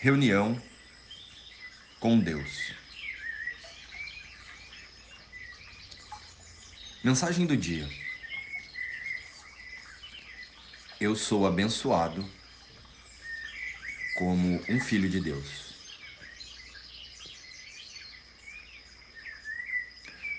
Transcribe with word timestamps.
Reunião 0.00 0.62
com 1.98 2.20
Deus. 2.20 2.72
Mensagem 7.02 7.44
do 7.46 7.56
dia. 7.56 7.84
Eu 11.00 11.16
sou 11.16 11.48
abençoado 11.48 12.24
como 14.14 14.64
um 14.68 14.80
filho 14.80 15.08
de 15.08 15.20
Deus. 15.20 15.74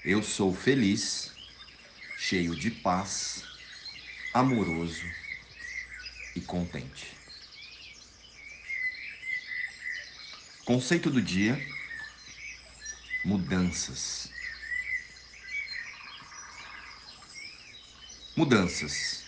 Eu 0.05 0.23
sou 0.23 0.55
feliz, 0.55 1.33
cheio 2.17 2.55
de 2.55 2.71
paz, 2.71 3.43
amoroso 4.33 5.03
e 6.33 6.39
contente. 6.39 7.18
Conceito 10.69 11.09
do 11.09 11.19
dia: 11.19 11.59
mudanças. 13.25 14.29
Mudanças. 18.37 19.23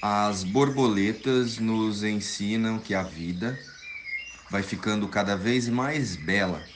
As 0.00 0.44
borboletas 0.44 1.58
nos 1.58 2.02
ensinam 2.02 2.78
que 2.78 2.94
a 2.94 3.02
vida 3.02 3.62
vai 4.50 4.62
ficando 4.62 5.06
cada 5.08 5.36
vez 5.36 5.68
mais 5.68 6.16
bela 6.16 6.66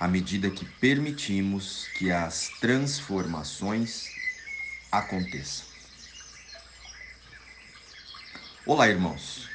à 0.00 0.08
medida 0.08 0.50
que 0.50 0.64
permitimos 0.64 1.88
que 1.98 2.10
as 2.10 2.48
transformações 2.62 4.08
aconteçam. 4.90 5.66
Olá, 8.64 8.88
irmãos. 8.88 9.50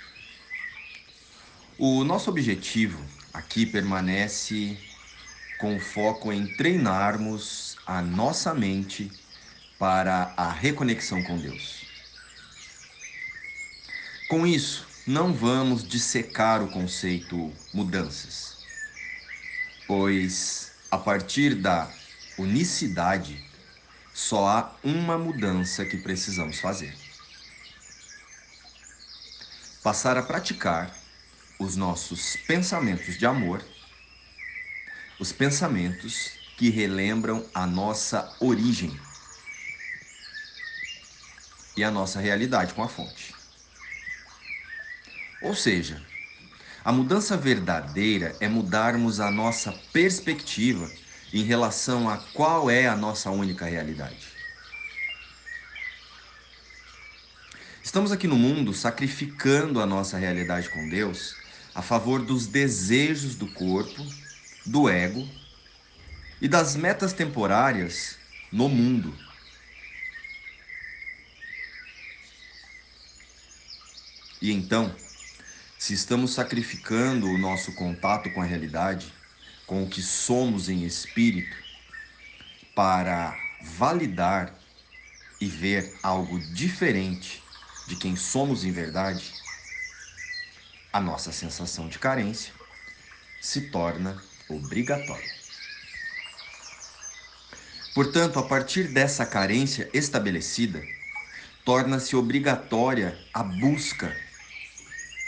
O 1.80 2.04
nosso 2.04 2.30
objetivo 2.30 3.17
aqui 3.38 3.68
permanece 3.68 4.76
com 5.60 5.80
foco 5.80 6.34
em 6.34 6.48
treinarmos 6.48 7.78
a 7.86 8.02
nossa 8.02 8.52
mente 8.52 9.12
para 9.78 10.34
a 10.36 10.52
reconexão 10.52 11.22
com 11.22 11.38
Deus. 11.38 11.86
Com 14.28 14.46
isso, 14.46 14.88
não 15.06 15.32
vamos 15.36 15.88
dissecar 15.88 16.64
o 16.64 16.68
conceito 16.68 17.56
mudanças, 17.72 18.58
pois 19.86 20.72
a 20.90 20.98
partir 20.98 21.54
da 21.54 21.96
unicidade 22.40 23.40
só 24.12 24.48
há 24.48 24.80
uma 24.84 25.16
mudança 25.16 25.86
que 25.86 25.98
precisamos 25.98 26.60
fazer. 26.60 27.00
Passar 29.84 30.18
a 30.18 30.24
praticar 30.24 31.07
os 31.60 31.76
nossos 31.76 32.36
pensamentos 32.48 33.18
de 33.18 33.26
amor, 33.26 33.64
os 35.20 35.32
pensamentos 35.32 36.32
que 36.58 36.70
relembram 36.70 37.46
a 37.54 37.66
nossa 37.66 38.36
origem 38.40 38.98
e 41.76 41.84
a 41.84 41.92
nossa 41.92 42.20
realidade 42.20 42.74
com 42.74 42.84
a 42.84 42.88
fonte. 42.88 43.34
Ou 45.42 45.54
seja, 45.56 46.04
a 46.84 46.92
mudança 46.92 47.38
verdadeira 47.38 48.36
é 48.40 48.48
mudarmos 48.48 49.20
a 49.20 49.30
nossa 49.30 49.72
perspectiva 49.92 50.90
em 51.34 51.44
relação 51.44 52.10
a 52.10 52.18
qual 52.18 52.70
é 52.70 52.88
a 52.88 52.96
nossa 52.96 53.30
única 53.30 53.66
realidade. 53.66 54.28
Estamos 57.84 58.12
aqui 58.12 58.28
no 58.28 58.36
mundo 58.36 58.74
sacrificando 58.74 59.80
a 59.80 59.86
nossa 59.86 60.18
realidade 60.18 60.70
com 60.70 60.90
Deus 60.90 61.36
a 61.78 61.82
favor 61.84 62.24
dos 62.24 62.48
desejos 62.48 63.36
do 63.36 63.46
corpo, 63.46 64.04
do 64.66 64.90
ego 64.90 65.30
e 66.42 66.48
das 66.48 66.76
metas 66.76 67.14
temporárias 67.14 68.18
no 68.52 68.68
mundo. 68.68 69.16
E 74.42 74.52
então, 74.52 74.92
se 75.78 75.94
estamos 75.94 76.34
sacrificando 76.34 77.30
o 77.30 77.38
nosso 77.38 77.72
contato 77.74 78.32
com 78.32 78.42
a 78.42 78.46
realidade, 78.46 79.14
com 79.68 79.84
o 79.84 79.88
que 79.88 80.02
somos 80.02 80.70
em 80.70 80.84
espírito, 80.84 81.56
para 82.74 83.38
validar 83.62 84.52
e 85.40 85.46
ver 85.46 85.94
algo 86.02 86.40
diferente 86.40 87.44
de 87.86 87.96
quem 87.96 88.16
somos 88.16 88.66
em 88.66 88.72
verdade, 88.72 89.32
a 90.92 91.00
nossa 91.00 91.32
sensação 91.32 91.88
de 91.88 92.00
carência 92.00 92.54
se 93.42 93.70
torna 93.70 94.22
obrigatória. 94.50 95.38
Portanto, 97.94 98.38
a 98.40 98.44
partir 98.44 98.90
dessa 98.90 99.26
carência 99.26 99.90
estabelecida, 99.94 100.84
torna-se 101.66 102.16
obrigatória 102.16 103.18
a 103.34 103.44
busca 103.44 104.16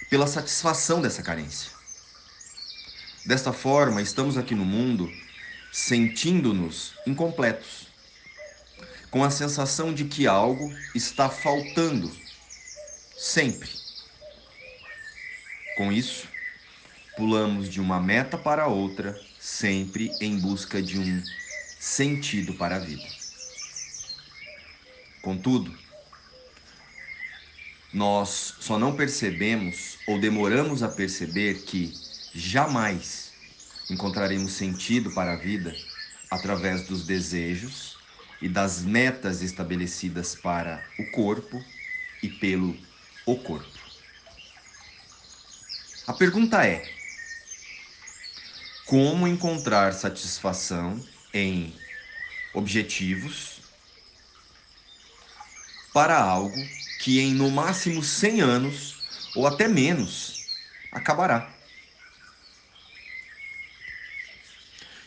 pela 0.09 0.27
satisfação 0.27 1.01
dessa 1.01 1.21
carência. 1.21 1.71
Desta 3.25 3.51
forma, 3.51 4.01
estamos 4.01 4.37
aqui 4.37 4.55
no 4.55 4.65
mundo 4.65 5.11
sentindo-nos 5.71 6.93
incompletos, 7.05 7.87
com 9.11 9.23
a 9.23 9.29
sensação 9.29 9.93
de 9.93 10.05
que 10.05 10.27
algo 10.27 10.71
está 10.95 11.29
faltando 11.29 12.11
sempre. 13.17 13.69
Com 15.79 15.93
isso, 15.93 16.27
pulamos 17.15 17.69
de 17.69 17.79
uma 17.79 18.01
meta 18.01 18.37
para 18.37 18.67
outra, 18.67 19.17
sempre 19.39 20.13
em 20.19 20.37
busca 20.37 20.81
de 20.81 20.99
um 20.99 21.23
sentido 21.79 22.53
para 22.53 22.75
a 22.75 22.79
vida. 22.79 23.07
Contudo, 25.21 25.73
nós 27.93 28.55
só 28.59 28.77
não 28.77 28.93
percebemos 28.93 29.97
ou 30.05 30.19
demoramos 30.19 30.83
a 30.83 30.89
perceber 30.89 31.61
que 31.61 31.95
jamais 32.35 33.31
encontraremos 33.89 34.51
sentido 34.51 35.11
para 35.11 35.31
a 35.31 35.37
vida 35.37 35.73
através 36.29 36.81
dos 36.81 37.05
desejos 37.05 37.95
e 38.41 38.49
das 38.49 38.83
metas 38.83 39.41
estabelecidas 39.41 40.35
para 40.35 40.83
o 40.97 41.05
corpo 41.05 41.63
e 42.21 42.27
pelo 42.27 42.75
o 43.25 43.37
corpo. 43.37 43.78
A 46.09 46.13
pergunta 46.13 46.65
é: 46.65 46.91
como 48.83 49.27
encontrar 49.27 49.93
satisfação 49.93 51.07
em 51.31 51.79
objetivos 52.51 53.61
para 55.93 56.19
algo 56.19 56.67
que 56.97 57.19
em 57.19 57.35
no 57.35 57.51
máximo 57.51 58.01
100 58.01 58.41
anos 58.41 59.03
ou 59.35 59.45
até 59.45 59.67
menos 59.67 60.43
acabará? 60.91 61.55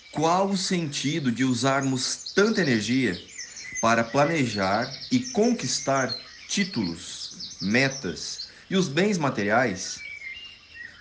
Qual 0.09 0.51
o 0.51 0.57
sentido 0.57 1.33
de 1.33 1.43
usarmos 1.45 2.31
tanta 2.33 2.61
energia 2.61 3.29
para 3.81 4.05
planejar 4.05 5.05
e 5.11 5.19
conquistar 5.19 6.17
títulos, 6.47 7.35
metas 7.61 8.45
e 8.71 8.77
os 8.77 8.87
bens 8.87 9.19
materiais 9.19 10.02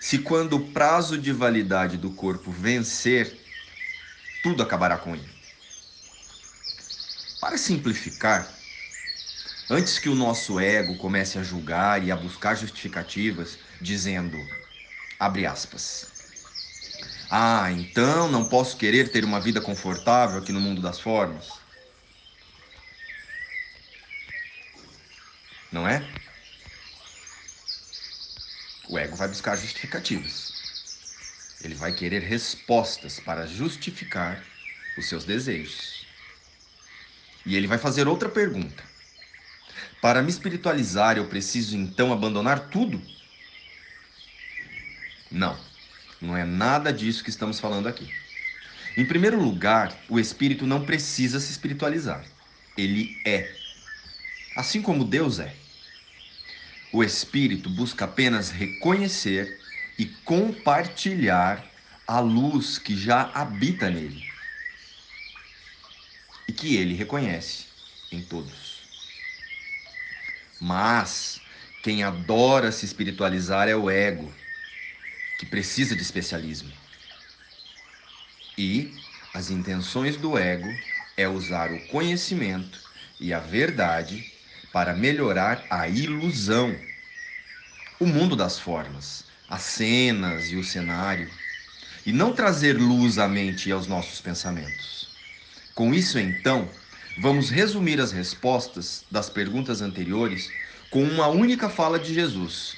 se 0.02 0.18
quando 0.18 0.54
o 0.56 0.72
prazo 0.72 1.16
de 1.16 1.32
validade 1.32 1.96
do 1.96 2.12
corpo 2.12 2.52
vencer, 2.52 3.40
tudo 4.42 4.64
acabará 4.64 4.98
com 4.98 5.14
ele. 5.16 5.30
Para 7.40 7.56
simplificar, 7.56 8.60
antes 9.70 10.00
que 10.00 10.10
o 10.10 10.16
nosso 10.16 10.60
ego 10.60 10.98
comece 10.98 11.38
a 11.38 11.44
julgar 11.44 12.04
e 12.04 12.12
a 12.12 12.16
buscar 12.16 12.56
justificativas, 12.56 13.60
dizendo, 13.80 14.52
abre 15.20 15.46
aspas, 15.46 16.12
ah, 17.30 17.72
então 17.72 18.28
não 18.28 18.50
posso 18.50 18.78
querer 18.78 19.12
ter 19.12 19.24
uma 19.24 19.40
vida 19.40 19.62
confortável 19.62 20.40
aqui 20.40 20.52
no 20.52 20.60
mundo 20.60 20.82
das 20.82 21.00
formas? 21.00 21.62
Não 25.72 25.88
é? 25.88 26.12
O 28.92 29.00
ego 29.00 29.16
vai 29.16 29.30
buscar 29.30 29.56
justificativas. 29.56 30.52
Ele 31.64 31.76
vai 31.76 31.94
querer 31.94 32.22
respostas 32.22 33.22
para 33.22 33.48
justificar 33.48 34.44
os 34.98 35.08
seus 35.08 35.24
desejos. 35.24 36.06
E 37.46 37.56
ele 37.56 37.68
vai 37.68 37.78
fazer 37.78 38.06
outra 38.06 38.28
pergunta. 38.28 38.84
Para 40.02 40.22
me 40.22 40.30
espiritualizar, 40.30 41.16
eu 41.16 41.26
preciso 41.28 41.78
então 41.78 42.12
abandonar 42.12 42.68
tudo? 42.68 43.02
Não, 45.32 45.58
não 46.20 46.36
é 46.36 46.44
nada 46.44 46.92
disso 46.92 47.24
que 47.24 47.30
estamos 47.30 47.62
falando 47.62 47.88
aqui. 47.88 48.14
Em 48.98 49.06
primeiro 49.06 49.42
lugar, 49.42 49.98
o 50.10 50.20
espírito 50.20 50.68
não 50.68 50.86
precisa 50.86 51.40
se 51.40 51.50
espiritualizar. 51.50 52.26
Ele 52.78 53.18
é. 53.26 53.56
Assim 54.58 54.82
como 54.82 55.06
Deus 55.06 55.40
é. 55.40 55.56
O 56.94 57.04
espírito 57.04 57.70
busca 57.70 58.06
apenas 58.06 58.50
reconhecer 58.50 59.58
e 59.98 60.06
compartilhar 60.06 61.72
a 62.06 62.20
luz 62.20 62.78
que 62.78 62.96
já 62.96 63.32
habita 63.34 63.90
nele 63.90 64.22
e 66.48 66.52
que 66.52 66.76
ele 66.76 66.94
reconhece 66.94 67.66
em 68.12 68.22
todos. 68.22 68.82
Mas 70.60 71.40
quem 71.82 72.04
adora 72.04 72.72
se 72.72 72.86
espiritualizar 72.86 73.70
é 73.70 73.76
o 73.76 73.90
ego, 73.90 74.32
que 75.40 75.46
precisa 75.46 75.96
de 75.96 76.02
especialismo. 76.02 76.72
E 78.58 78.94
as 79.34 79.50
intenções 79.50 80.18
do 80.18 80.38
ego 80.38 80.78
é 81.16 81.28
usar 81.28 81.72
o 81.72 81.80
conhecimento 81.88 82.80
e 83.20 83.34
a 83.34 83.40
verdade 83.40 84.24
para 84.72 84.94
melhorar 84.94 85.66
a 85.70 85.88
ilusão, 85.88 86.76
o 88.00 88.06
mundo 88.06 88.36
das 88.36 88.60
formas, 88.60 89.26
as 89.50 89.62
cenas 89.62 90.50
e 90.50 90.56
o 90.56 90.64
cenário, 90.64 91.30
e 92.06 92.12
não 92.12 92.34
trazer 92.34 92.74
luz 92.74 93.18
à 93.18 93.28
mente 93.28 93.70
e 93.70 93.72
aos 93.72 93.86
nossos 93.86 94.22
pensamentos. 94.22 95.10
Com 95.76 95.94
isso, 95.94 96.18
então, 96.18 96.70
vamos 97.20 97.50
resumir 97.50 98.00
as 98.00 98.12
respostas 98.12 99.06
das 99.12 99.30
perguntas 99.30 99.82
anteriores 99.82 100.50
com 100.90 101.04
uma 101.04 101.28
única 101.28 101.70
fala 101.70 102.00
de 102.00 102.14
Jesus, 102.14 102.76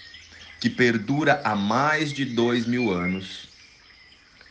que 0.60 0.70
perdura 0.70 1.42
há 1.44 1.56
mais 1.56 2.12
de 2.12 2.26
dois 2.26 2.66
mil 2.66 2.92
anos 2.92 3.50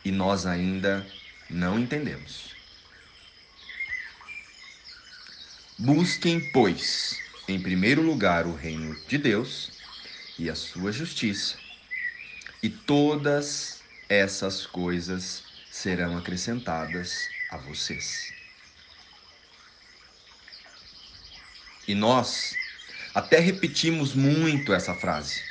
e 0.05 0.11
nós 0.11 0.47
ainda 0.47 1.07
não 1.49 1.79
entendemos. 1.79 2.53
Busquem, 5.79 6.41
pois, 6.53 7.22
em 7.49 7.61
primeiro 7.61 8.03
lugar 8.03 8.47
o 8.47 8.55
reino 8.55 8.95
de 9.07 9.19
Deus 9.19 9.71
e 10.39 10.49
a 10.49 10.55
sua 10.55 10.93
justiça, 10.93 11.57
e 12.63 12.69
todas 12.69 13.83
essas 14.09 14.67
coisas 14.67 15.43
serão 15.71 16.17
acrescentadas 16.17 17.29
a 17.51 17.57
vocês. 17.57 18.33
E 21.87 21.95
nós 21.95 22.55
até 23.15 23.39
repetimos 23.41 24.15
muito 24.15 24.73
essa 24.73 24.95
frase, 24.95 25.43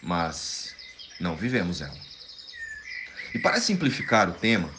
mas 0.00 0.74
não 1.18 1.36
vivemos 1.36 1.80
ela. 1.80 1.98
E 3.34 3.38
para 3.38 3.60
simplificar 3.60 4.28
o 4.28 4.34
tema, 4.34 4.72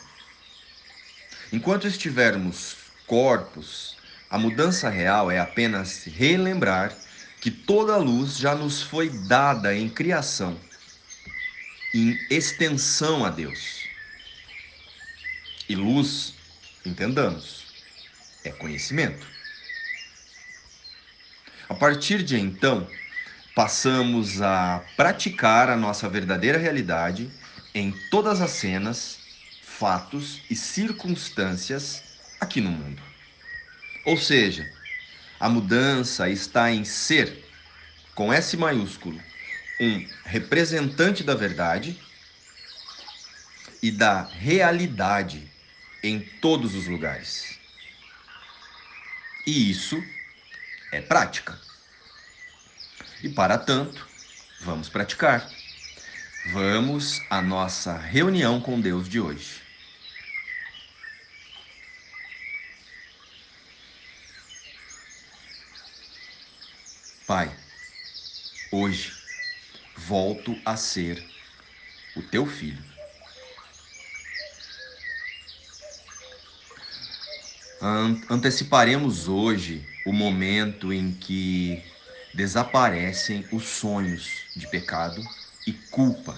enquanto 1.51 1.87
estivermos 1.87 2.77
corpos, 3.05 3.97
a 4.31 4.37
mudança 4.37 4.89
real 4.89 5.29
é 5.29 5.37
apenas 5.37 6.05
relembrar 6.05 6.95
que 7.41 7.51
toda 7.51 7.97
luz 7.97 8.37
já 8.37 8.55
nos 8.55 8.81
foi 8.81 9.09
dada 9.09 9.75
em 9.75 9.89
criação, 9.89 10.57
em 11.93 12.17
extensão 12.29 13.25
a 13.25 13.29
Deus. 13.29 13.81
E 15.67 15.75
luz, 15.75 16.33
entendamos, 16.85 17.65
é 18.45 18.51
conhecimento. 18.51 19.27
A 21.67 21.73
partir 21.73 22.23
de 22.23 22.39
então, 22.39 22.87
passamos 23.53 24.41
a 24.41 24.81
praticar 24.95 25.69
a 25.69 25.75
nossa 25.75 26.07
verdadeira 26.07 26.57
realidade 26.57 27.29
em 27.75 27.91
todas 28.09 28.39
as 28.39 28.51
cenas, 28.51 29.19
fatos 29.61 30.41
e 30.49 30.55
circunstâncias 30.55 32.01
aqui 32.39 32.61
no 32.61 32.71
mundo. 32.71 33.10
Ou 34.05 34.17
seja, 34.17 34.71
a 35.39 35.47
mudança 35.47 36.29
está 36.29 36.71
em 36.71 36.83
ser, 36.83 37.45
com 38.15 38.33
S 38.33 38.55
maiúsculo, 38.57 39.21
um 39.79 40.07
representante 40.25 41.23
da 41.23 41.35
verdade 41.35 41.99
e 43.81 43.91
da 43.91 44.23
realidade 44.23 45.51
em 46.03 46.19
todos 46.19 46.75
os 46.75 46.87
lugares. 46.87 47.59
E 49.45 49.71
isso 49.71 50.01
é 50.91 51.01
prática. 51.01 51.59
E 53.23 53.29
para 53.29 53.57
tanto, 53.57 54.07
vamos 54.61 54.89
praticar. 54.89 55.49
Vamos 56.51 57.21
à 57.29 57.41
nossa 57.41 57.97
reunião 57.97 58.59
com 58.59 58.79
Deus 58.79 59.07
de 59.07 59.19
hoje. 59.19 59.61
Pai, 67.27 67.55
hoje 68.71 69.13
volto 70.11 70.59
a 70.65 70.75
ser 70.75 71.25
o 72.17 72.21
teu 72.21 72.45
filho. 72.45 72.83
Anteciparemos 78.29 79.29
hoje 79.29 79.87
o 80.05 80.11
momento 80.11 80.91
em 80.91 81.13
que 81.13 81.81
desaparecem 82.33 83.47
os 83.53 83.63
sonhos 83.63 84.43
de 84.53 84.67
pecado 84.67 85.23
e 85.65 85.71
culpa, 85.71 86.37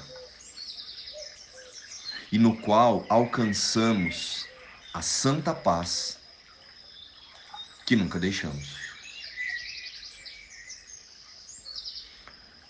e 2.32 2.38
no 2.38 2.56
qual 2.56 3.08
alcançamos 3.10 4.46
a 4.94 5.02
santa 5.02 5.52
paz 5.52 6.20
que 7.88 7.96
nunca 7.96 8.20
deixamos. 8.20 8.68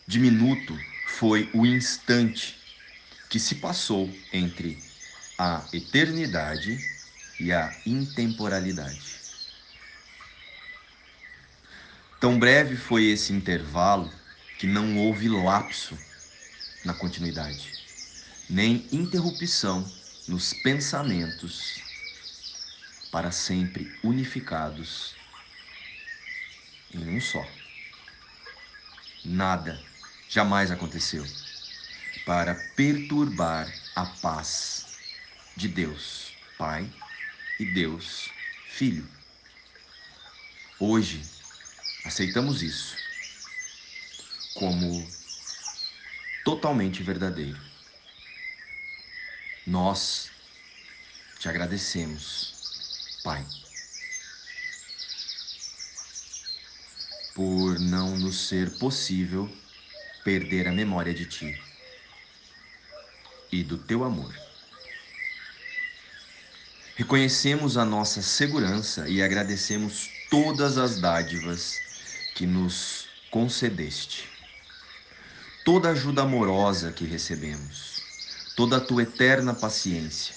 Diminuto 0.08 0.93
foi 1.24 1.50
o 1.54 1.66
instante 1.66 2.60
que 3.30 3.40
se 3.40 3.56
passou 3.56 4.14
entre 4.34 4.78
a 5.38 5.64
eternidade 5.72 6.78
e 7.40 7.50
a 7.54 7.74
intemporalidade. 7.86 9.22
Tão 12.20 12.38
breve 12.38 12.76
foi 12.76 13.06
esse 13.06 13.32
intervalo 13.32 14.12
que 14.60 14.68
não 14.68 14.98
houve 14.98 15.30
lapso 15.30 15.98
na 16.84 16.94
continuidade, 16.94 17.74
nem 18.50 18.86
interrupção 18.92 19.90
nos 20.28 20.52
pensamentos, 20.52 21.82
para 23.10 23.32
sempre 23.32 23.90
unificados 24.04 25.16
em 26.94 27.16
um 27.16 27.22
só. 27.22 27.48
Nada 29.24 29.93
jamais 30.34 30.72
aconteceu 30.72 31.24
para 32.26 32.56
perturbar 32.76 33.72
a 33.96 34.04
paz 34.04 34.88
de 35.56 35.68
Deus 35.68 36.34
Pai 36.58 36.92
e 37.60 37.66
Deus 37.66 38.32
Filho. 38.68 39.08
Hoje 40.80 41.24
aceitamos 42.04 42.64
isso 42.64 42.96
como 44.56 45.08
totalmente 46.44 47.04
verdadeiro. 47.04 47.62
Nós 49.68 50.32
te 51.38 51.48
agradecemos, 51.48 52.56
Pai, 53.24 53.46
por 57.36 57.80
não 57.80 58.18
nos 58.18 58.48
ser 58.48 58.80
possível 58.80 59.63
perder 60.24 60.68
a 60.68 60.72
memória 60.72 61.14
de 61.14 61.26
Ti 61.26 61.62
e 63.52 63.64
do 63.64 63.78
Teu 63.78 64.04
amor. 64.04 64.34
Reconhecemos 66.96 67.76
a 67.76 67.84
nossa 67.84 68.22
segurança 68.22 69.10
e 69.10 69.22
agradecemos 69.22 70.10
todas 70.30 70.78
as 70.78 71.00
dádivas 71.00 71.78
que 72.36 72.46
nos 72.46 73.08
concedeste, 73.32 74.30
toda 75.66 75.90
ajuda 75.90 76.22
amorosa 76.22 76.92
que 76.92 77.06
recebemos, 77.06 78.02
toda 78.56 78.78
a 78.78 78.82
tua 78.82 79.04
eterna 79.04 79.54
paciência 79.54 80.36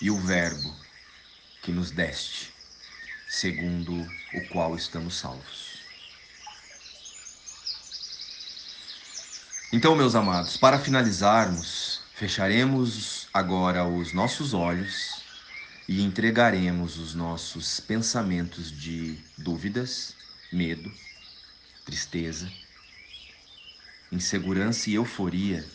e 0.00 0.10
o 0.10 0.16
Verbo 0.16 0.74
que 1.62 1.72
nos 1.72 1.90
deste, 1.90 2.52
segundo 3.28 3.94
o 4.34 4.48
qual 4.48 4.76
estamos 4.76 5.16
salvos. 5.16 5.63
Então, 9.74 9.96
meus 9.96 10.14
amados, 10.14 10.56
para 10.56 10.78
finalizarmos, 10.78 12.00
fecharemos 12.14 13.26
agora 13.34 13.84
os 13.84 14.12
nossos 14.12 14.54
olhos 14.54 15.20
e 15.88 16.00
entregaremos 16.00 16.96
os 16.96 17.12
nossos 17.12 17.80
pensamentos 17.80 18.70
de 18.70 19.18
dúvidas, 19.36 20.14
medo, 20.52 20.92
tristeza, 21.84 22.48
insegurança 24.12 24.90
e 24.90 24.94
euforia 24.94 25.68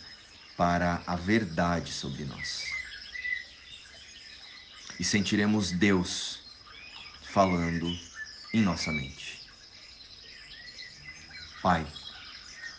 para 0.56 1.02
a 1.06 1.14
verdade 1.14 1.92
sobre 1.92 2.24
nós. 2.24 2.64
E 4.98 5.04
sentiremos 5.04 5.72
Deus 5.72 6.40
falando 7.20 7.86
em 8.54 8.62
nossa 8.62 8.90
mente. 8.90 9.42
Pai, 11.60 11.86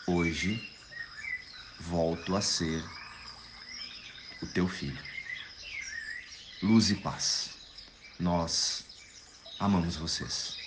hoje 0.07 0.70
volto 1.91 2.37
a 2.37 2.41
ser 2.41 2.81
o 4.41 4.47
teu 4.47 4.65
filho. 4.65 4.97
Luz 6.63 6.89
e 6.89 6.95
paz. 6.95 7.49
Nós 8.17 8.85
amamos 9.59 9.97
vocês. 9.97 10.60